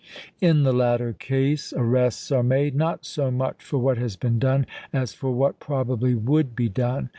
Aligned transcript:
In 0.41 0.63
the 0.63 0.73
latter 0.73 1.13
case 1.13 1.73
arrests 1.77 2.31
are 2.31 2.41
made, 2.41 2.73
not 2.73 3.05
so 3.05 3.29
much 3.29 3.63
for 3.63 3.77
what 3.77 3.99
has 3.99 4.15
been 4.15 4.39
done 4.39 4.65
as 4.91 5.13
for 5.13 5.31
what 5.31 5.59
probably 5.59 6.15
would 6.15 6.55
be 6.55 6.69
done. 6.69 7.09